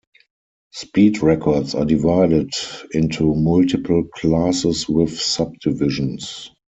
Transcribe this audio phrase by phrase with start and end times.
[0.71, 2.49] Speed records are divided
[2.91, 6.49] into multiple classes with sub-divisions.